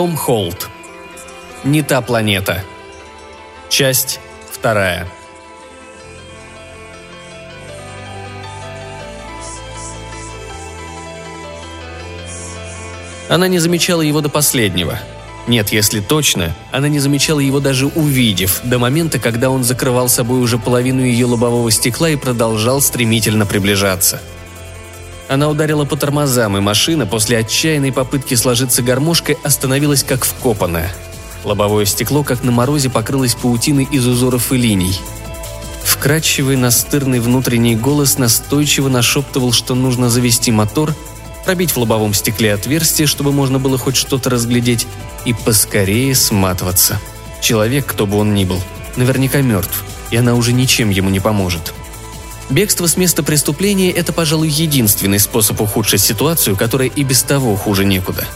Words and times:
Том 0.00 0.16
Холт. 0.16 0.70
Не 1.62 1.82
та 1.82 2.00
планета. 2.00 2.64
Часть 3.68 4.18
вторая. 4.50 5.06
Она 13.28 13.46
не 13.46 13.58
замечала 13.58 14.00
его 14.00 14.22
до 14.22 14.30
последнего. 14.30 14.98
Нет, 15.46 15.68
если 15.68 16.00
точно, 16.00 16.56
она 16.72 16.88
не 16.88 16.98
замечала 16.98 17.40
его 17.40 17.60
даже 17.60 17.86
увидев, 17.88 18.62
до 18.64 18.78
момента, 18.78 19.18
когда 19.18 19.50
он 19.50 19.64
закрывал 19.64 20.08
собой 20.08 20.40
уже 20.40 20.56
половину 20.56 21.02
ее 21.02 21.26
лобового 21.26 21.70
стекла 21.70 22.08
и 22.08 22.16
продолжал 22.16 22.80
стремительно 22.80 23.44
приближаться. 23.44 24.22
Она 25.30 25.48
ударила 25.48 25.84
по 25.84 25.96
тормозам, 25.96 26.56
и 26.56 26.60
машина 26.60 27.06
после 27.06 27.38
отчаянной 27.38 27.92
попытки 27.92 28.34
сложиться 28.34 28.82
гармошкой 28.82 29.38
остановилась 29.44 30.02
как 30.02 30.24
вкопанная. 30.24 30.92
Лобовое 31.44 31.84
стекло, 31.84 32.24
как 32.24 32.42
на 32.42 32.50
морозе, 32.50 32.90
покрылось 32.90 33.36
паутиной 33.36 33.86
из 33.92 34.08
узоров 34.08 34.50
и 34.52 34.56
линий. 34.56 34.98
Вкрадчивый, 35.84 36.56
настырный 36.56 37.20
внутренний 37.20 37.76
голос 37.76 38.18
настойчиво 38.18 38.88
нашептывал, 38.88 39.52
что 39.52 39.76
нужно 39.76 40.10
завести 40.10 40.50
мотор– 40.50 40.96
пробить 41.44 41.70
в 41.70 41.76
лобовом 41.76 42.12
стекле 42.12 42.52
отверстие, 42.52 43.06
чтобы 43.06 43.30
можно 43.30 43.60
было 43.60 43.78
хоть 43.78 43.96
что-то 43.96 44.30
разглядеть, 44.30 44.88
и 45.24 45.32
поскорее 45.32 46.12
сматываться. 46.16 47.00
Человек, 47.40 47.86
кто 47.86 48.04
бы 48.04 48.18
он 48.18 48.34
ни 48.34 48.44
был, 48.44 48.60
наверняка 48.96 49.42
мертв, 49.42 49.84
и 50.10 50.16
она 50.16 50.34
уже 50.34 50.52
ничем 50.52 50.90
ему 50.90 51.08
не 51.08 51.20
поможет. 51.20 51.72
Бегство 52.50 52.88
с 52.88 52.96
места 52.96 53.22
преступления– 53.22 53.90
это, 53.92 54.12
пожалуй, 54.12 54.48
единственный 54.48 55.20
способ 55.20 55.60
ухудшить 55.60 56.00
ситуацию, 56.00 56.56
которая 56.56 56.88
и 56.88 57.04
без 57.04 57.22
того 57.22 57.54
хуже 57.54 57.84
некуда. 57.84 58.26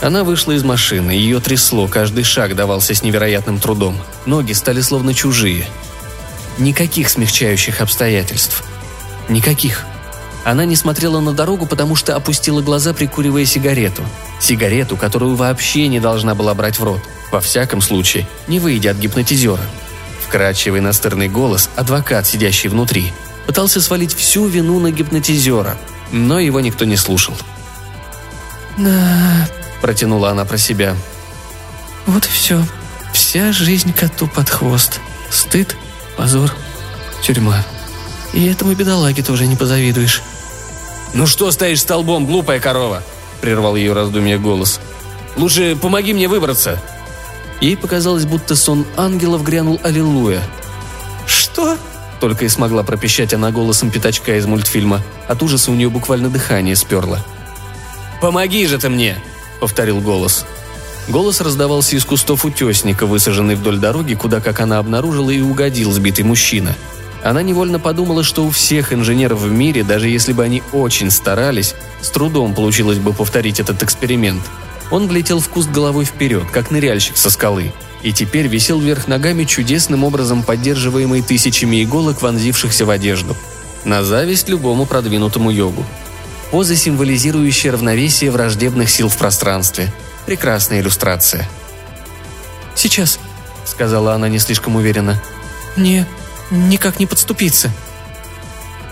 Она 0.00 0.24
вышла 0.24 0.52
из 0.52 0.64
машины, 0.64 1.10
ее 1.10 1.40
трясло, 1.40 1.86
каждый 1.86 2.24
шаг 2.24 2.56
давался 2.56 2.94
с 2.94 3.02
невероятным 3.02 3.60
трудом. 3.60 3.98
Ноги 4.24 4.52
стали 4.52 4.80
словно 4.80 5.12
чужие. 5.12 5.66
Никаких 6.56 7.10
смягчающих 7.10 7.82
обстоятельств. 7.82 8.64
Никаких. 9.28 9.84
Она 10.44 10.64
не 10.64 10.76
смотрела 10.76 11.20
на 11.20 11.32
дорогу, 11.32 11.66
потому 11.66 11.96
что 11.96 12.16
опустила 12.16 12.62
глаза, 12.62 12.94
прикуривая 12.94 13.44
сигарету. 13.44 14.02
Сигарету, 14.40 14.96
которую 14.96 15.36
вообще 15.36 15.88
не 15.88 16.00
должна 16.00 16.34
была 16.34 16.54
брать 16.54 16.78
в 16.78 16.84
рот. 16.84 17.00
Во 17.30 17.40
всяком 17.40 17.82
случае, 17.82 18.26
не 18.46 18.58
выйдя 18.58 18.90
от 18.92 18.98
гипнотизера. 18.98 19.62
Вкрадчивый 20.26 20.80
настырный 20.80 21.28
голос, 21.28 21.70
адвокат, 21.76 22.26
сидящий 22.26 22.68
внутри, 22.68 23.12
пытался 23.46 23.80
свалить 23.80 24.14
всю 24.14 24.46
вину 24.46 24.80
на 24.80 24.90
гипнотизера, 24.90 25.76
но 26.12 26.38
его 26.38 26.60
никто 26.60 26.84
не 26.84 26.96
слушал. 26.96 27.34
«Да...»– 28.78 29.48
протянула 29.80 30.30
она 30.30 30.44
про 30.44 30.58
себя. 30.58 30.96
«Вот 32.06 32.26
и 32.26 32.28
все. 32.28 32.64
Вся 33.12 33.52
жизнь 33.52 33.92
коту 33.92 34.26
под 34.26 34.50
хвост. 34.50 35.00
Стыд, 35.30 35.76
позор, 36.16 36.52
тюрьма. 37.22 37.64
И 38.32 38.46
этому 38.46 38.74
бедолаге 38.74 39.22
тоже 39.22 39.46
не 39.46 39.56
позавидуешь. 39.56 40.22
«Ну 41.14 41.28
что 41.28 41.52
стоишь 41.52 41.80
столбом, 41.80 42.26
глупая 42.26 42.58
корова?»– 42.58 43.02
прервал 43.40 43.76
ее 43.76 43.92
раздумье 43.92 44.36
голос. 44.36 44.80
«Лучше 45.36 45.76
помоги 45.80 46.12
мне 46.12 46.26
выбраться!» 46.26 46.82
Ей 47.60 47.76
показалось, 47.76 48.24
будто 48.24 48.56
сон 48.56 48.84
ангелов 48.96 49.44
грянул 49.44 49.80
«Аллилуйя». 49.84 50.42
«Что?»– 51.24 51.78
только 52.20 52.44
и 52.44 52.48
смогла 52.48 52.82
пропищать 52.82 53.34
она 53.34 53.50
голосом 53.50 53.90
пятачка 53.90 54.36
из 54.36 54.46
мультфильма. 54.46 55.02
От 55.28 55.42
ужаса 55.42 55.70
у 55.70 55.74
нее 55.74 55.90
буквально 55.90 56.28
дыхание 56.28 56.76
сперло. 56.76 57.24
«Помоги 58.20 58.66
же 58.66 58.78
ты 58.78 58.88
мне!»– 58.88 59.16
повторил 59.60 60.00
голос. 60.00 60.46
Голос 61.08 61.40
раздавался 61.40 61.96
из 61.96 62.04
кустов 62.04 62.44
утесника, 62.44 63.06
высаженный 63.06 63.54
вдоль 63.56 63.78
дороги, 63.78 64.14
куда, 64.14 64.40
как 64.40 64.60
она 64.60 64.78
обнаружила, 64.78 65.30
и 65.30 65.40
угодил 65.40 65.92
сбитый 65.92 66.24
мужчина– 66.24 66.76
она 67.24 67.40
невольно 67.40 67.78
подумала, 67.78 68.22
что 68.22 68.44
у 68.44 68.50
всех 68.50 68.92
инженеров 68.92 69.40
в 69.40 69.50
мире, 69.50 69.82
даже 69.82 70.10
если 70.10 70.34
бы 70.34 70.44
они 70.44 70.62
очень 70.72 71.10
старались, 71.10 71.74
с 72.02 72.10
трудом 72.10 72.54
получилось 72.54 72.98
бы 72.98 73.14
повторить 73.14 73.58
этот 73.60 73.82
эксперимент. 73.82 74.42
Он 74.90 75.08
влетел 75.08 75.40
в 75.40 75.48
куст 75.48 75.70
головой 75.70 76.04
вперед, 76.04 76.44
как 76.52 76.70
ныряльщик 76.70 77.16
со 77.16 77.30
скалы, 77.30 77.72
и 78.04 78.12
теперь 78.12 78.46
висел 78.48 78.78
вверх 78.78 79.08
ногами 79.08 79.44
чудесным 79.44 80.04
образом 80.04 80.42
поддерживаемый 80.42 81.22
тысячами 81.22 81.82
иголок, 81.82 82.20
вонзившихся 82.20 82.84
в 82.84 82.90
одежду. 82.90 83.34
На 83.84 84.04
зависть 84.04 84.50
любому 84.50 84.84
продвинутому 84.84 85.50
йогу. 85.50 85.84
Поза, 86.50 86.76
символизирующая 86.76 87.72
равновесие 87.72 88.30
враждебных 88.30 88.90
сил 88.90 89.08
в 89.08 89.16
пространстве. 89.16 89.90
Прекрасная 90.26 90.80
иллюстрация. 90.80 91.48
«Сейчас»,— 92.74 93.18
сказала 93.64 94.12
она 94.12 94.28
не 94.28 94.38
слишком 94.38 94.76
уверенно. 94.76 95.20
«Не, 95.74 96.06
никак 96.50 97.00
не 97.00 97.06
подступиться. 97.06 97.70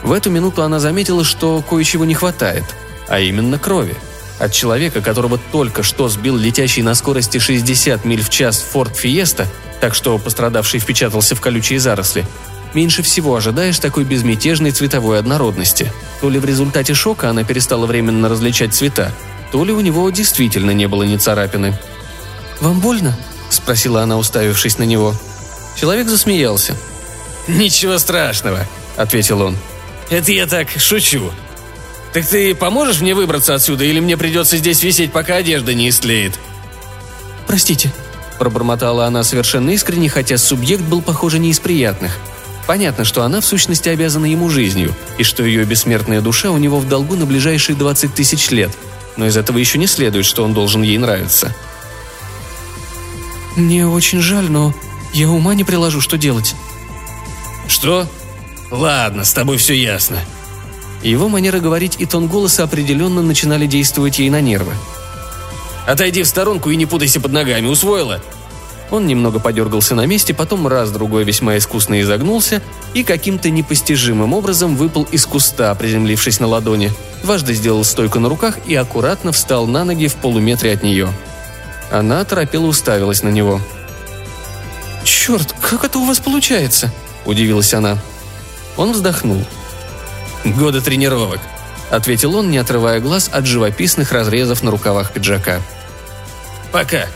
В 0.03 0.13
эту 0.13 0.31
минуту 0.31 0.63
она 0.63 0.81
заметила, 0.81 1.23
что 1.23 1.63
кое-чего 1.63 2.07
не 2.07 2.15
хватает, 2.15 2.65
а 3.09 3.21
именно 3.21 3.59
крови. 3.59 3.95
От 4.39 4.53
человека, 4.53 5.01
которого 5.01 5.39
только 5.53 5.83
что 5.83 6.09
сбил 6.09 6.37
летящий 6.37 6.83
на 6.83 6.95
скорости 6.95 7.39
60 7.39 8.05
миль 8.05 8.23
в 8.23 8.31
час 8.31 8.61
Форд 8.73 8.97
Фиеста, 8.97 9.47
так 9.81 9.95
что 9.95 10.19
пострадавший 10.19 10.81
впечатался 10.81 11.35
в 11.35 11.41
колючие 11.41 11.79
заросли, 11.79 12.27
меньше 12.75 13.03
всего 13.03 13.37
ожидаешь 13.37 13.79
такой 13.79 14.05
безмятежной 14.05 14.73
цветовой 14.73 15.19
однородности. 15.19 15.93
То 16.21 16.31
ли 16.31 16.39
в 16.39 16.45
результате 16.45 16.95
шока 16.95 17.31
она 17.31 17.45
перестала 17.45 17.87
временно 17.87 18.29
различать 18.29 18.75
цвета, 18.75 19.13
то 19.53 19.65
ли 19.65 19.73
у 19.73 19.81
него 19.81 20.09
действительно 20.11 20.71
не 20.71 20.89
было 20.89 21.03
ни 21.03 21.17
царапины. 21.17 21.79
«Вам 22.61 22.81
больно?»– 22.81 23.17
спросила 23.51 24.03
она, 24.03 24.17
уставившись 24.17 24.79
на 24.79 24.85
него. 24.85 25.15
Человек 25.77 26.09
засмеялся. 26.09 26.77
«Ничего 27.49 27.99
страшного»,— 27.99 28.67
ответил 28.97 29.43
он. 29.43 29.57
«Это 30.11 30.33
я 30.33 30.47
так 30.47 30.69
шучу. 30.71 31.33
Так 32.13 32.27
ты 32.27 32.55
поможешь 32.55 33.01
мне 33.01 33.15
выбраться 33.15 33.55
отсюда, 33.55 33.85
или 33.85 34.01
мне 34.01 34.17
придется 34.17 34.57
здесь 34.57 34.83
висеть, 34.83 35.13
пока 35.13 35.37
одежда 35.37 35.75
не 35.75 35.89
истлеет?» 35.89 36.39
«Простите»,— 37.47 37.93
пробормотала 38.39 39.07
она 39.07 39.23
совершенно 39.25 39.71
искренне, 39.71 40.09
хотя 40.09 40.39
субъект 40.39 40.83
был, 40.83 41.03
похоже, 41.03 41.39
не 41.39 41.51
из 41.51 41.61
приятных. 41.61 42.19
Понятно, 42.67 43.05
что 43.05 43.23
она 43.23 43.41
в 43.41 43.47
сущности 43.47 43.89
обязана 43.89 44.27
ему 44.27 44.49
жизнью, 44.49 44.95
и 45.19 45.25
что 45.25 45.43
ее 45.43 45.65
бессмертная 45.65 46.21
душа 46.21 46.51
у 46.51 46.59
него 46.59 46.79
в 46.79 46.89
долгу 46.89 47.17
на 47.17 47.27
ближайшие 47.27 47.77
20 47.77 48.15
тысяч 48.15 48.51
лет. 48.51 48.71
Но 49.17 49.27
из 49.27 49.37
этого 49.37 49.59
еще 49.59 49.79
не 49.79 49.87
следует, 49.87 50.25
что 50.25 50.45
он 50.45 50.55
должен 50.55 50.83
ей 50.83 50.99
нравиться. 50.99 51.55
«Мне 53.57 53.87
очень 53.87 54.21
жаль, 54.21 54.51
но 54.51 54.75
я 55.13 55.29
ума 55.29 55.55
не 55.55 55.65
приложу, 55.65 56.01
что 56.01 56.17
делать», 56.17 56.55
«Что? 57.69 58.07
Ладно, 58.71 59.25
с 59.25 59.33
тобой 59.33 59.57
все 59.57 59.75
ясно». 59.75 60.19
Его 61.03 61.29
манера 61.29 61.59
говорить 61.59 61.97
и 61.99 62.07
тон 62.07 62.29
голоса 62.29 62.63
определенно 62.65 63.23
начинали 63.23 63.67
действовать 63.67 64.19
ей 64.19 64.31
на 64.31 64.41
нервы. 64.41 64.73
«Отойди 65.87 66.23
в 66.23 66.29
сторонку 66.29 66.71
и 66.71 66.77
не 66.77 66.87
путайся 66.87 67.21
под 67.21 67.33
ногами, 67.33 67.67
усвоила?» 67.67 68.21
Он 68.91 69.07
немного 69.07 69.41
подергался 69.41 69.95
на 69.95 70.05
месте, 70.05 70.35
потом 70.35 70.69
раз-другой 70.69 71.25
весьма 71.25 71.57
искусно 71.57 72.01
изогнулся 72.03 72.63
и 72.93 73.03
каким-то 73.03 73.49
непостижимым 73.49 74.35
образом 74.35 74.77
выпал 74.77 75.05
из 75.11 75.25
куста, 75.25 75.75
приземлившись 75.75 76.41
на 76.41 76.47
ладони. 76.47 76.93
Дважды 77.23 77.55
сделал 77.55 77.85
стойку 77.85 78.21
на 78.21 78.29
руках 78.29 78.59
и 78.67 78.75
аккуратно 78.75 79.33
встал 79.33 79.67
на 79.67 79.85
ноги 79.85 80.09
в 80.09 80.17
полуметре 80.17 80.73
от 80.73 80.83
нее. 80.83 81.09
Она 81.91 82.23
торопела 82.25 82.67
уставилась 82.67 83.23
на 83.23 83.31
него. 83.31 83.63
«Черт, 85.05 85.55
как 85.61 85.85
это 85.85 85.99
у 85.99 86.05
вас 86.05 86.21
получается?»– 86.21 86.93
удивилась 87.25 87.73
она. 87.73 87.97
Он 88.77 88.93
вздохнул. 88.93 89.43
«Годы 90.45 90.81
тренировок»,– 90.81 91.41
ответил 91.91 92.35
он, 92.35 92.51
не 92.51 92.59
отрывая 92.59 93.01
глаз 93.01 93.31
от 93.33 93.47
живописных 93.47 94.13
разрезов 94.13 94.63
на 94.63 94.71
рукавах 94.71 95.13
пиджака. 95.13 95.61
«Пока». 96.73 97.07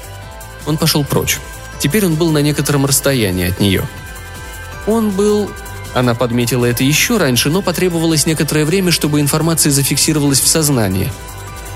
Он 0.67 0.77
пошел 0.77 1.05
прочь. 1.05 1.39
Теперь 1.79 2.07
он 2.07 2.15
был 2.15 2.31
на 2.31 2.39
некотором 2.39 2.87
расстоянии 2.87 3.49
от 3.49 3.61
нее. 3.61 3.87
Он 4.87 5.11
был... 5.11 5.51
Она 5.95 6.15
подметила 6.15 6.67
это 6.67 6.85
еще 6.85 7.17
раньше, 7.17 7.49
но 7.49 7.63
потребовалось 7.63 8.27
некоторое 8.27 8.65
время, 8.65 8.91
чтобы 8.91 9.21
информация 9.21 9.73
зафиксировалась 9.73 10.41
в 10.41 10.47
сознании– 10.47 11.13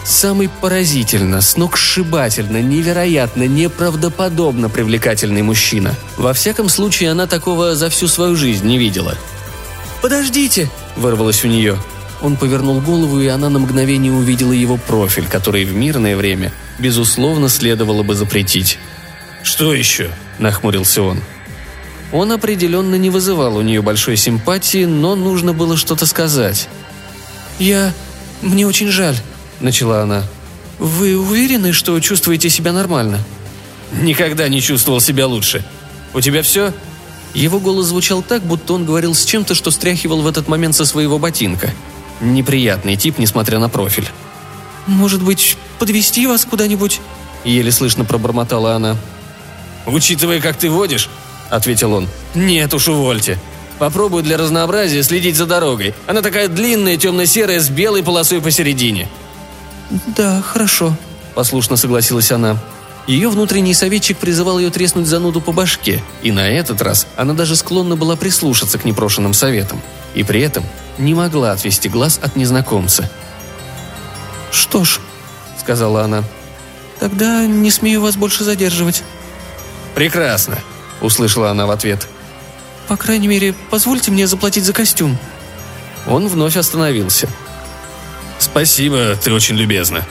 Самый 0.05 0.49
поразительно, 0.49 1.41
сногсшибательно, 1.41 2.63
невероятно, 2.63 3.47
неправдоподобно 3.47 4.69
привлекательный 4.69 5.43
мужчина. 5.43 5.95
Во 6.17 6.33
всяком 6.33 6.69
случае, 6.69 7.11
она 7.11 7.27
такого 7.27 7.75
за 7.75 7.91
всю 7.91 8.09
свою 8.09 8.35
жизнь 8.35 8.67
не 8.67 8.79
видела. 8.79 9.15
«Подождите!»– 10.03 10.71
вырвалось 10.97 11.45
у 11.45 11.49
нее. 11.49 11.79
Он 12.23 12.37
повернул 12.37 12.81
голову, 12.81 13.21
и 13.21 13.29
она 13.29 13.49
на 13.49 13.59
мгновение 13.59 14.13
увидела 14.13 14.53
его 14.53 14.77
профиль, 14.77 15.27
который 15.27 15.65
в 15.65 15.75
мирное 15.75 16.17
время, 16.17 16.53
безусловно, 16.79 17.49
следовало 17.49 18.03
бы 18.03 18.15
запретить. 18.15 18.79
«Что 19.43 19.75
еще?»– 19.75 20.11
нахмурился 20.39 21.03
он. 21.03 21.21
Он 22.13 22.33
определенно 22.33 22.97
не 22.97 23.09
вызывал 23.09 23.57
у 23.57 23.63
нее 23.63 23.83
большой 23.83 24.17
симпатии, 24.17 24.85
но 24.85 25.15
нужно 25.15 25.53
было 25.53 25.77
что-то 25.77 26.07
сказать. 26.07 26.69
«Я... 27.59 27.93
мне 28.43 28.67
очень 28.67 28.89
жаль»,– 28.89 29.17
начала 29.61 30.03
она. 30.03 30.25
вы 30.79 31.17
уверены, 31.17 31.73
что 31.73 31.99
чувствуете 32.01 32.51
себя 32.51 32.73
нормально?» 32.73 33.19
«Никогда 33.93 34.49
не 34.49 34.61
чувствовал 34.61 35.01
себя 35.01 35.27
лучше. 35.27 35.65
У 36.15 36.21
тебя 36.21 36.43
все?» 36.43 36.73
Его 37.35 37.61
голос 37.61 37.87
звучал 37.87 38.23
так, 38.23 38.43
будто 38.43 38.73
он 38.75 38.85
говорил 38.85 39.15
с 39.15 39.25
чем-то, 39.25 39.55
что 39.55 39.71
стряхивал 39.71 40.23
в 40.23 40.27
этот 40.27 40.49
момент 40.49 40.75
со 40.75 40.85
своего 40.85 41.19
ботинка. 41.19 41.71
Неприятный 42.21 42.97
тип, 42.97 43.19
несмотря 43.19 43.59
на 43.59 43.69
профиль. 43.69 44.09
«Может 44.87 45.23
быть, 45.23 45.57
подвести 45.79 46.27
вас 46.27 46.45
куда-нибудь?» 46.45 47.01
Еле 47.45 47.71
слышно 47.71 48.05
пробормотала 48.05 48.75
она. 48.75 48.97
«Учитывая, 49.87 50.41
как 50.41 50.57
ты 50.57 50.69
водишь»,— 50.69 51.09
ответил 51.51 51.93
он. 51.93 52.09
«Нет 52.35 52.75
уж, 52.75 52.89
увольте. 52.89 53.39
Попробую 53.79 54.23
для 54.23 54.37
разнообразия 54.37 55.03
следить 55.03 55.37
за 55.37 55.47
дорогой. 55.47 55.95
Она 56.07 56.21
такая 56.23 56.49
длинная, 56.49 56.97
темно-серая, 56.97 57.61
с 57.61 57.71
белой 57.71 58.03
полосой 58.03 58.41
посередине». 58.43 59.09
«Да, 60.17 60.43
хорошо»,— 60.43 60.95
послушно 61.35 61.77
согласилась 61.77 62.31
она. 62.31 62.59
Ее 63.07 63.29
внутренний 63.29 63.75
советчик 63.75 64.19
призывал 64.19 64.59
ее 64.59 64.71
треснуть 64.71 65.07
зануду 65.07 65.41
по 65.41 65.53
башке, 65.53 66.03
и 66.23 66.33
на 66.33 66.49
этот 66.49 66.83
раз 66.83 67.07
она 67.17 67.35
даже 67.35 67.57
склонна 67.57 67.97
была 67.97 68.17
прислушаться 68.17 68.79
к 68.79 68.85
непрошенным 68.85 69.35
советам. 69.35 69.81
И 70.15 70.23
при 70.23 70.41
этом 70.41 70.65
не 70.99 71.15
могла 71.15 71.53
отвести 71.53 71.89
глаз 71.89 72.21
от 72.23 72.37
незнакомца. 72.37 73.11
«Что 74.51 74.85
ж»,— 74.85 75.01
сказала 75.59 76.05
она,— 76.05 76.25
«тогда 77.01 77.47
не 77.47 77.71
смею 77.71 78.03
вас 78.03 78.17
больше 78.17 78.45
задерживать». 78.45 79.03
«Прекрасно»,— 79.95 80.59
услышала 81.01 81.51
она 81.51 81.67
в 81.67 81.71
ответ. 81.71 82.07
«По 82.89 82.97
крайней 82.97 83.29
мере, 83.29 83.55
позвольте 83.71 84.11
мне 84.11 84.27
заплатить 84.27 84.65
за 84.65 84.73
костюм». 84.73 85.17
Он 86.07 86.29
вновь 86.29 86.57
остановился. 86.57 87.29
«Спасибо, 88.39 89.17
ты 89.17 89.33
очень 89.33 89.57
любезна», 89.57 90.07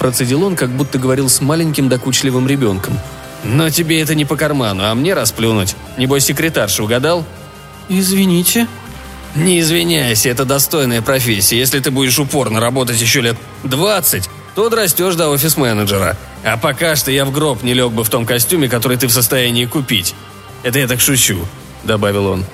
Процедил 0.00 0.42
он, 0.44 0.56
как 0.56 0.70
будто 0.70 0.98
говорил 0.98 1.28
с 1.28 1.42
маленьким 1.42 1.90
докучливым 1.90 2.48
ребенком. 2.48 2.98
«Но 3.44 3.68
тебе 3.68 4.00
это 4.00 4.14
не 4.14 4.24
по 4.24 4.34
карману, 4.34 4.82
а 4.84 4.94
мне 4.94 5.12
расплюнуть. 5.12 5.76
Небось, 5.98 6.24
секретарша 6.24 6.82
угадал?» 6.82 7.26
«Извините». 7.90 8.66
«Не 9.34 9.60
извиняйся, 9.60 10.30
это 10.30 10.46
достойная 10.46 11.02
профессия. 11.02 11.58
Если 11.58 11.80
ты 11.80 11.90
будешь 11.90 12.18
упорно 12.18 12.60
работать 12.60 12.98
еще 12.98 13.20
лет 13.20 13.36
20, 13.64 14.30
то 14.54 14.70
растешь 14.70 15.16
до 15.16 15.28
офис-менеджера. 15.28 16.16
А 16.44 16.56
пока 16.56 16.96
что 16.96 17.10
я 17.10 17.26
в 17.26 17.30
гроб 17.30 17.62
не 17.62 17.74
лег 17.74 17.92
бы 17.92 18.02
в 18.02 18.08
том 18.08 18.24
костюме, 18.24 18.70
который 18.70 18.96
ты 18.96 19.06
в 19.06 19.12
состоянии 19.12 19.66
купить. 19.66 20.14
Это 20.62 20.78
я 20.78 20.88
так 20.88 21.02
шучу»,— 21.02 21.46
добавил 21.84 22.26
он. 22.26 22.46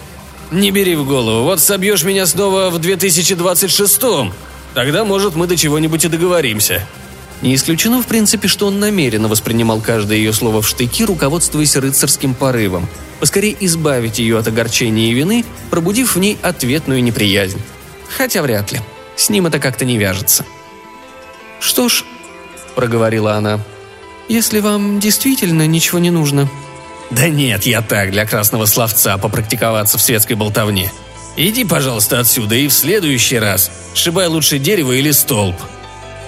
«Не 0.51 0.73
бери 0.73 0.97
в 0.97 1.07
голову, 1.07 1.45
вот 1.45 1.61
собьешь 1.61 2.03
меня 2.03 2.27
снова 2.27 2.71
в 2.71 2.79
2026-м. 2.79 4.33
Тогда, 4.75 5.05
может, 5.05 5.37
мы 5.37 5.47
до 5.47 5.57
чего-нибудь 5.57 6.05
и 6.05 6.09
договоримся. 6.09 6.83
Не 7.43 7.55
исключено, 7.55 8.03
в 8.03 8.07
принципе, 8.07 8.49
что 8.49 8.67
он 8.67 8.81
намеренно 8.81 9.29
воспринимал 9.29 9.81
каждое 9.81 10.19
ее 10.19 10.33
слово 10.33 10.63
в 10.63 10.69
штыки, 10.69 11.05
руководствуясь 11.05 11.77
рыцарским 11.77 12.35
порывом. 12.35 12.89
Поскорее 13.21 13.57
избавить 13.61 14.19
ее 14.19 14.39
от 14.39 14.49
огорчения 14.49 15.11
и 15.11 15.15
вины, 15.15 15.45
пробудив 15.71 16.17
в 16.17 16.19
ней 16.19 16.39
ответную 16.43 17.03
неприязнь. 17.03 17.61
Хотя 18.17 18.43
вряд 18.43 18.73
ли. 18.73 18.81
С 19.17 19.31
ним 19.31 19.47
это 19.47 19.59
как-то 19.59 19.85
не 19.85 19.99
вяжется. 19.99 20.45
«Что 21.61 21.89
ж»,— 21.89 22.05
проговорила 22.75 23.35
она,— 23.35 23.61
«если 24.29 24.61
вам 24.61 25.01
действительно 25.01 25.67
ничего 25.67 25.99
не 25.99 26.11
нужно». 26.11 26.49
«Да 27.11 27.29
нет, 27.29 27.65
я 27.65 27.83
так, 27.83 28.11
для 28.11 28.27
красного 28.27 28.67
словца, 28.67 29.17
попрактиковаться 29.17 29.97
в 29.97 30.03
светской 30.03 30.35
болтовне. 30.35 30.93
Иди, 31.37 31.65
пожалуйста, 31.65 32.19
отсюда 32.19 32.57
и 32.57 32.67
в 32.67 32.73
следующий 32.73 33.39
раз 33.39 33.71
сшибай 33.95 34.27
лучше 34.27 34.59
дерево 34.59 34.93
или 34.93 35.13
столб», 35.13 35.57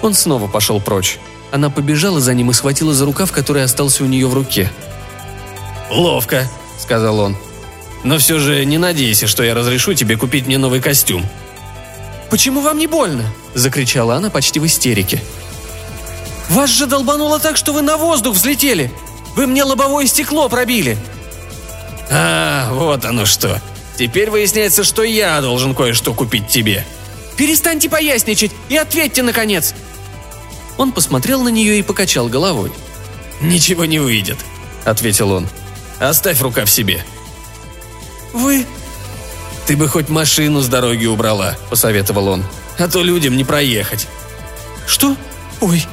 он 0.01 0.13
снова 0.13 0.47
пошел 0.47 0.79
прочь. 0.79 1.19
Она 1.51 1.69
побежала 1.69 2.19
за 2.19 2.33
ним 2.33 2.51
и 2.51 2.53
схватила 2.53 2.93
за 2.93 3.05
рукав, 3.05 3.31
который 3.31 3.63
остался 3.63 4.03
у 4.03 4.07
нее 4.07 4.27
в 4.27 4.33
руке. 4.33 4.71
«Ловко»,— 5.89 6.47
сказал 6.79 7.19
он. 7.19 7.37
«Но 8.03 8.17
все 8.17 8.39
же 8.39 8.63
не 8.65 8.77
надейся, 8.77 9.27
что 9.27 9.43
я 9.43 9.53
разрешу 9.53 9.93
тебе 9.93 10.15
купить 10.15 10.45
мне 10.45 10.57
новый 10.57 10.81
костюм». 10.81 11.25
«Почему 12.29 12.61
вам 12.61 12.77
не 12.77 12.87
больно?»– 12.87 13.25
закричала 13.55 14.15
она 14.15 14.29
почти 14.29 14.59
в 14.59 14.65
истерике. 14.65 15.21
«Вас 16.49 16.69
же 16.69 16.85
долбануло 16.85 17.39
так, 17.39 17.57
что 17.57 17.73
вы 17.73 17.81
на 17.81 17.97
воздух 17.97 18.35
взлетели! 18.35 18.91
Вы 19.35 19.47
мне 19.47 19.63
лобовое 19.63 20.05
стекло 20.05 20.47
пробили!» 20.47 20.97
«А, 22.11 22.71
вот 22.71 23.05
оно 23.05 23.25
что! 23.25 23.59
Теперь 23.97 24.29
выясняется, 24.29 24.83
что 24.83 25.03
я 25.03 25.41
должен 25.41 25.73
кое-что 25.73 26.13
купить 26.13 26.47
тебе!» 26.47 26.85
«Перестаньте 27.35 27.89
поясничать 27.89 28.51
и 28.69 28.77
ответьте, 28.77 29.23
наконец!» 29.23 29.73
Он 30.79 30.93
посмотрел 30.93 31.43
на 31.43 31.49
нее 31.49 31.77
и 31.77 31.83
покачал 31.83 32.29
головой. 32.29 32.71
«Ничего 33.41 33.83
не 33.83 33.99
выйдет»,— 33.99 34.37
ответил 34.85 35.31
он. 35.31 35.45
«Оставь 35.99 36.41
рука 36.41 36.63
в 36.63 36.71
себе». 36.71 37.03
«Вы...» 38.31 38.65
«Ты 39.67 39.75
бы 39.75 39.89
хоть 39.89 40.07
машину 40.07 40.61
с 40.61 40.69
дороги 40.69 41.05
убрала»,— 41.05 41.57
посоветовал 41.69 42.29
он. 42.29 42.45
«А 42.77 42.87
то 42.87 43.03
людям 43.03 43.35
не 43.35 43.43
проехать». 43.43 44.07
«Что? 44.87 45.17
Ой, 45.59 45.85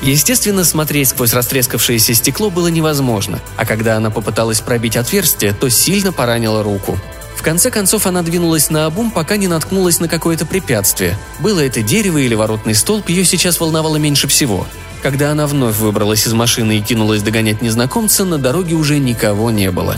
Естественно, 0.00 0.64
смотреть 0.64 1.08
сквозь 1.08 1.32
растрескавшееся 1.32 2.14
стекло 2.14 2.50
было 2.50 2.68
невозможно, 2.68 3.40
а 3.56 3.64
когда 3.64 3.96
она 3.96 4.10
попыталась 4.10 4.60
пробить 4.60 4.96
отверстие, 4.96 5.52
то 5.52 5.68
сильно 5.70 6.12
поранила 6.12 6.62
руку 6.62 6.98
конце 7.44 7.70
концов 7.70 8.06
она 8.06 8.22
двинулась 8.22 8.70
на 8.70 8.86
обум, 8.86 9.10
пока 9.10 9.36
не 9.36 9.46
наткнулась 9.46 10.00
на 10.00 10.08
какое-то 10.08 10.46
препятствие. 10.46 11.16
Было 11.38 11.60
это 11.60 11.82
дерево 11.82 12.18
или 12.18 12.34
воротный 12.34 12.74
столб, 12.74 13.08
ее 13.10 13.24
сейчас 13.24 13.60
волновало 13.60 13.96
меньше 13.96 14.26
всего. 14.26 14.66
Когда 15.02 15.30
она 15.30 15.46
вновь 15.46 15.76
выбралась 15.76 16.26
из 16.26 16.32
машины 16.32 16.78
и 16.78 16.80
кинулась 16.80 17.22
догонять 17.22 17.60
незнакомца, 17.60 18.24
на 18.24 18.38
дороге 18.38 18.74
уже 18.74 18.98
никого 18.98 19.50
не 19.50 19.70
было. 19.70 19.96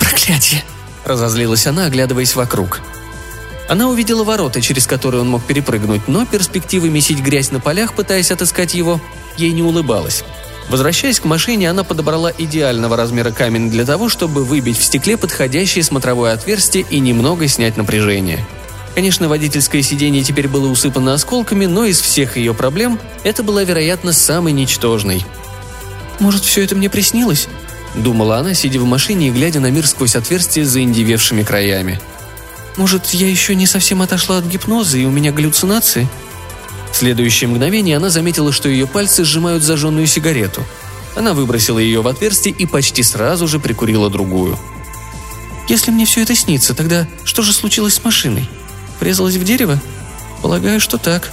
«Проклятие!»– 0.00 0.64
разозлилась 1.04 1.66
она, 1.66 1.86
оглядываясь 1.86 2.34
вокруг. 2.34 2.80
Она 3.68 3.88
увидела 3.88 4.24
ворота, 4.24 4.60
через 4.60 4.86
которые 4.86 5.20
он 5.20 5.28
мог 5.28 5.44
перепрыгнуть, 5.44 6.08
но 6.08 6.26
перспектива 6.26 6.86
месить 6.86 7.20
грязь 7.20 7.52
на 7.52 7.60
полях, 7.60 7.94
пытаясь 7.94 8.30
отыскать 8.32 8.74
его, 8.74 9.00
ей 9.36 9.52
не 9.52 9.62
улыбалась. 9.62 10.24
Возвращаясь 10.68 11.20
к 11.20 11.24
машине, 11.24 11.70
она 11.70 11.84
подобрала 11.84 12.32
идеального 12.36 12.96
размера 12.96 13.30
камень 13.30 13.70
для 13.70 13.84
того, 13.84 14.08
чтобы 14.08 14.44
выбить 14.44 14.78
в 14.78 14.82
стекле 14.82 15.16
подходящее 15.16 15.84
смотровое 15.84 16.32
отверстие 16.32 16.84
и 16.90 16.98
немного 16.98 17.46
снять 17.46 17.76
напряжение. 17.76 18.44
Конечно, 18.94 19.28
водительское 19.28 19.82
сиденье 19.82 20.24
теперь 20.24 20.48
было 20.48 20.68
усыпано 20.68 21.14
осколками, 21.14 21.66
но 21.66 21.84
из 21.84 22.00
всех 22.00 22.36
ее 22.36 22.54
проблем 22.54 22.98
это 23.22 23.42
была, 23.42 23.62
вероятно, 23.62 24.12
самой 24.12 24.52
ничтожной. 24.52 25.24
«Может, 26.18 26.44
все 26.44 26.64
это 26.64 26.74
мне 26.74 26.88
приснилось?»– 26.88 27.46
думала 27.94 28.38
она, 28.38 28.54
сидя 28.54 28.80
в 28.80 28.84
машине 28.84 29.28
и 29.28 29.30
глядя 29.30 29.60
на 29.60 29.70
мир 29.70 29.86
сквозь 29.86 30.16
отверстие 30.16 30.64
с 30.64 30.70
заиндевевшими 30.70 31.42
краями. 31.42 32.00
«Может, 32.76 33.08
я 33.08 33.28
еще 33.28 33.54
не 33.54 33.66
совсем 33.66 34.02
отошла 34.02 34.38
от 34.38 34.46
гипноза, 34.46 34.98
и 34.98 35.04
у 35.04 35.10
меня 35.10 35.30
галлюцинации?» 35.30 36.08
Следующее 36.96 37.48
мгновение 37.50 37.98
она 37.98 38.08
заметила, 38.08 38.52
что 38.52 38.70
ее 38.70 38.86
пальцы 38.86 39.22
сжимают 39.22 39.62
зажженную 39.62 40.06
сигарету. 40.06 40.64
Она 41.14 41.34
выбросила 41.34 41.78
ее 41.78 42.00
в 42.00 42.08
отверстие 42.08 42.54
и 42.54 42.64
почти 42.64 43.02
сразу 43.02 43.46
же 43.46 43.58
прикурила 43.60 44.08
другую. 44.08 44.58
«Если 45.68 45.90
мне 45.90 46.06
все 46.06 46.22
это 46.22 46.34
снится, 46.34 46.72
тогда 46.72 47.06
что 47.22 47.42
же 47.42 47.52
случилось 47.52 47.96
с 47.96 48.02
машиной? 48.02 48.48
Врезалась 48.98 49.34
в 49.34 49.44
дерево? 49.44 49.78
Полагаю, 50.40 50.80
что 50.80 50.96
так. 50.96 51.30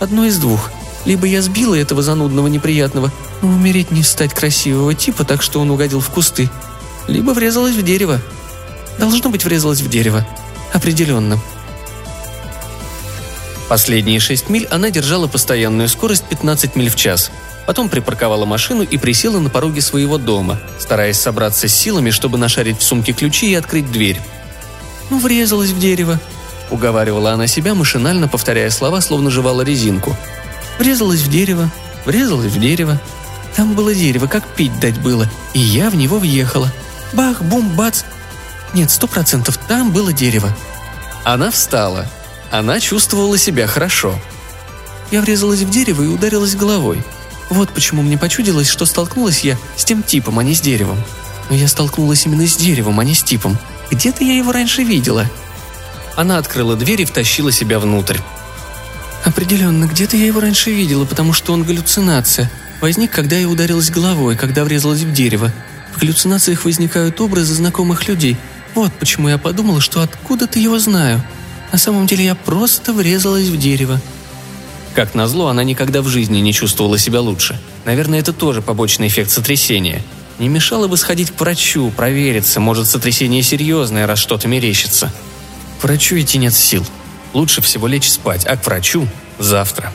Одно 0.00 0.24
из 0.24 0.36
двух. 0.38 0.72
Либо 1.04 1.28
я 1.28 1.42
сбила 1.42 1.76
этого 1.76 2.02
занудного 2.02 2.48
неприятного, 2.48 3.12
но 3.40 3.50
умереть 3.50 3.92
не 3.92 4.02
стать 4.02 4.34
красивого 4.34 4.94
типа, 4.94 5.22
так 5.22 5.42
что 5.42 5.60
он 5.60 5.70
угодил 5.70 6.00
в 6.00 6.10
кусты. 6.10 6.50
Либо 7.06 7.30
врезалась 7.30 7.76
в 7.76 7.82
дерево. 7.84 8.20
Должно 8.98 9.30
быть, 9.30 9.44
врезалась 9.44 9.80
в 9.80 9.88
дерево. 9.88 10.26
Определенно. 10.72 11.38
Последние 13.68 14.20
шесть 14.20 14.50
миль 14.50 14.66
она 14.66 14.90
держала 14.90 15.26
постоянную 15.26 15.88
скорость 15.88 16.24
15 16.24 16.76
миль 16.76 16.90
в 16.90 16.96
час. 16.96 17.30
Потом 17.66 17.88
припарковала 17.88 18.44
машину 18.44 18.82
и 18.82 18.98
присела 18.98 19.38
на 19.38 19.48
пороге 19.48 19.80
своего 19.80 20.18
дома, 20.18 20.60
стараясь 20.78 21.18
собраться 21.18 21.66
с 21.66 21.74
силами, 21.74 22.10
чтобы 22.10 22.36
нашарить 22.36 22.78
в 22.78 22.82
сумке 22.82 23.12
ключи 23.12 23.50
и 23.50 23.54
открыть 23.54 23.90
дверь. 23.90 24.20
«Ну, 25.08 25.18
врезалась 25.18 25.70
в 25.70 25.78
дерево»,— 25.78 26.20
уговаривала 26.70 27.32
она 27.32 27.46
себя, 27.46 27.74
машинально 27.74 28.28
повторяя 28.28 28.68
слова, 28.68 29.00
словно 29.00 29.30
жевала 29.30 29.62
резинку. 29.62 30.14
«Врезалась 30.78 31.20
в 31.20 31.30
дерево, 31.30 31.70
врезалась 32.04 32.52
в 32.52 32.60
дерево. 32.60 33.00
Там 33.56 33.74
было 33.74 33.94
дерево, 33.94 34.26
как 34.26 34.46
пить 34.46 34.78
дать 34.80 34.98
было, 35.00 35.30
и 35.54 35.58
я 35.58 35.88
в 35.88 35.94
него 35.94 36.18
въехала. 36.18 36.70
Бах, 37.14 37.40
бум, 37.40 37.70
бац. 37.70 38.02
Нет, 38.74 38.90
сто 38.90 39.06
процентов, 39.06 39.58
там 39.68 39.90
было 39.90 40.12
дерево». 40.12 40.54
Она 41.24 41.50
встала, 41.50 42.06
она 42.58 42.80
чувствовала 42.80 43.38
себя 43.38 43.66
хорошо. 43.66 44.18
Я 45.10 45.20
врезалась 45.20 45.60
в 45.60 45.70
дерево 45.70 46.02
и 46.02 46.08
ударилась 46.08 46.56
головой. 46.56 47.02
Вот 47.50 47.70
почему 47.70 48.02
мне 48.02 48.18
почудилось, 48.18 48.68
что 48.68 48.86
столкнулась 48.86 49.44
я 49.44 49.58
с 49.76 49.84
тем 49.84 50.02
типом, 50.02 50.38
а 50.38 50.44
не 50.44 50.54
с 50.54 50.60
деревом. 50.60 50.98
Но 51.50 51.56
я 51.56 51.68
столкнулась 51.68 52.26
именно 52.26 52.46
с 52.46 52.56
деревом, 52.56 53.00
а 53.00 53.04
не 53.04 53.14
с 53.14 53.22
типом. 53.22 53.58
Где-то 53.90 54.24
я 54.24 54.36
его 54.36 54.50
раньше 54.52 54.82
видела. 54.82 55.30
Она 56.16 56.38
открыла 56.38 56.76
дверь 56.76 57.02
и 57.02 57.04
втащила 57.04 57.52
себя 57.52 57.78
внутрь. 57.78 58.18
Определенно, 59.24 59.86
где-то 59.86 60.16
я 60.16 60.26
его 60.26 60.40
раньше 60.40 60.70
видела, 60.70 61.04
потому 61.04 61.32
что 61.32 61.52
он 61.52 61.64
галлюцинация. 61.64 62.50
Возник, 62.80 63.10
когда 63.10 63.36
я 63.36 63.48
ударилась 63.48 63.90
головой, 63.90 64.36
когда 64.36 64.64
врезалась 64.64 65.00
в 65.00 65.12
дерево. 65.12 65.50
В 65.94 66.00
галлюцинациях 66.00 66.64
возникают 66.64 67.20
образы 67.20 67.54
знакомых 67.54 68.08
людей. 68.08 68.36
Вот 68.74 68.92
почему 68.94 69.28
я 69.28 69.38
подумала, 69.38 69.80
что 69.80 70.02
откуда-то 70.02 70.58
его 70.58 70.78
знаю. 70.78 71.24
На 71.74 71.78
самом 71.78 72.06
деле 72.06 72.24
я 72.26 72.36
просто 72.36 72.92
врезалась 72.92 73.48
в 73.48 73.56
дерево. 73.56 74.00
Как 74.94 75.16
назло, 75.16 75.48
она 75.48 75.64
никогда 75.64 76.02
в 76.02 76.06
жизни 76.06 76.38
не 76.38 76.52
чувствовала 76.52 76.98
себя 76.98 77.20
лучше. 77.20 77.58
Наверное, 77.84 78.20
это 78.20 78.32
тоже 78.32 78.62
побочный 78.62 79.08
эффект 79.08 79.32
сотрясения. 79.32 80.00
Не 80.38 80.48
мешало 80.48 80.86
бы 80.86 80.96
сходить 80.96 81.32
к 81.32 81.40
врачу, 81.40 81.90
провериться, 81.90 82.60
может, 82.60 82.86
сотрясение 82.86 83.42
серьезное, 83.42 84.06
раз 84.06 84.20
что-то 84.20 84.46
мерещится. 84.46 85.12
К 85.80 85.82
врачу 85.82 86.16
идти 86.16 86.38
нет 86.38 86.54
сил. 86.54 86.86
Лучше 87.32 87.60
всего 87.60 87.88
лечь 87.88 88.08
спать, 88.08 88.46
а 88.46 88.56
к 88.56 88.64
врачу– 88.64 89.08
завтра. 89.40 89.92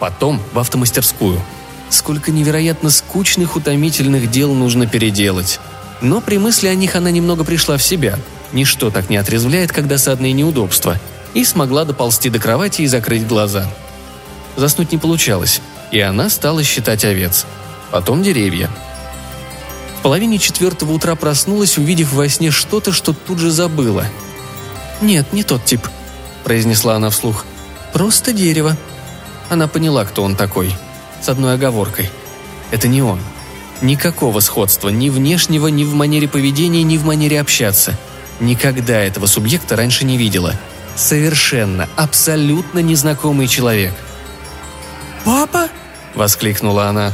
Потом 0.00 0.38
в 0.52 0.58
автомастерскую. 0.58 1.40
Сколько 1.88 2.30
невероятно 2.30 2.90
скучных, 2.90 3.56
утомительных 3.56 4.30
дел 4.30 4.52
нужно 4.52 4.86
переделать. 4.86 5.60
Но 6.02 6.20
при 6.20 6.36
мысли 6.36 6.66
о 6.66 6.74
них 6.74 6.94
она 6.94 7.10
немного 7.10 7.42
пришла 7.42 7.78
в 7.78 7.82
себя. 7.82 8.18
Ничто 8.52 8.90
так 8.90 9.08
не 9.08 9.16
отрезвляет, 9.16 9.72
как 9.72 9.88
досадные 9.88 10.34
неудобства. 10.34 11.00
И 11.34 11.44
смогла 11.44 11.84
доползти 11.84 12.28
до 12.30 12.38
кровати 12.38 12.82
и 12.82 12.86
закрыть 12.86 13.26
глаза. 13.26 13.66
Заснуть 14.56 14.92
не 14.92 14.98
получалось, 14.98 15.60
и 15.90 16.00
она 16.00 16.28
стала 16.28 16.62
считать 16.62 17.04
овец. 17.04 17.46
Потом 17.90 18.22
деревья. 18.22 18.70
В 19.98 20.02
половине 20.02 20.38
четвертого 20.38 20.92
утра 20.92 21.14
проснулась, 21.14 21.78
увидев 21.78 22.12
во 22.12 22.28
сне 22.28 22.50
что-то, 22.50 22.92
что 22.92 23.12
тут 23.12 23.38
же 23.38 23.50
забыла. 23.50 24.06
«Нет, 25.00 25.32
не 25.32 25.42
тот 25.42 25.64
тип»,– 25.64 25.86
произнесла 26.44 26.96
она 26.96 27.10
вслух. 27.10 27.44
«Просто 27.92 28.32
дерево». 28.32 28.76
Она 29.48 29.68
поняла, 29.68 30.04
кто 30.04 30.22
он 30.22 30.34
такой. 30.34 30.74
С 31.20 31.28
одной 31.28 31.54
оговоркой. 31.54 32.10
Это 32.70 32.88
не 32.88 33.02
он. 33.02 33.20
Никакого 33.82 34.40
сходства 34.40 34.88
ни 34.88 35.10
внешнего, 35.10 35.68
ни 35.68 35.84
в 35.84 35.92
манере 35.94 36.26
поведения, 36.26 36.82
ни 36.82 36.96
в 36.96 37.04
манере 37.04 37.40
общаться. 37.40 37.98
Никогда 38.40 38.98
этого 38.98 39.26
субъекта 39.26 39.76
раньше 39.76 40.04
не 40.04 40.16
видела. 40.16 40.54
Совершенно, 40.96 41.88
абсолютно 41.96 42.80
незнакомый 42.80 43.48
человек. 43.48 43.94
«Папа?»– 45.24 45.68
воскликнула 46.14 46.86
она. 46.86 47.12